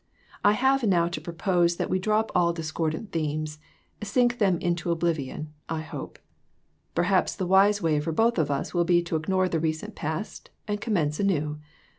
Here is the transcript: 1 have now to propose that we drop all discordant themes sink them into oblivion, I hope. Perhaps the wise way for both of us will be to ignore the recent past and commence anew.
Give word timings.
1 0.41 0.55
have 0.55 0.81
now 0.81 1.07
to 1.07 1.21
propose 1.21 1.75
that 1.75 1.87
we 1.87 1.99
drop 1.99 2.31
all 2.33 2.51
discordant 2.53 3.11
themes 3.11 3.59
sink 4.01 4.39
them 4.39 4.57
into 4.57 4.89
oblivion, 4.89 5.53
I 5.69 5.81
hope. 5.81 6.17
Perhaps 6.95 7.35
the 7.35 7.45
wise 7.45 7.83
way 7.83 7.99
for 7.99 8.11
both 8.11 8.39
of 8.39 8.49
us 8.49 8.73
will 8.73 8.83
be 8.83 9.03
to 9.03 9.15
ignore 9.15 9.47
the 9.47 9.59
recent 9.59 9.93
past 9.93 10.49
and 10.67 10.81
commence 10.81 11.19
anew. 11.19 11.59